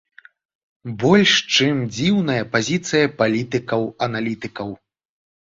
[1.03, 4.75] Больш чым дзіўная пазіцыя палітыкаў-аналітыкаў!